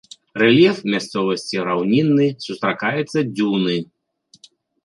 [0.41, 3.77] Рэльеф мясцовасці раўнінны, сустракаюцца дзюны.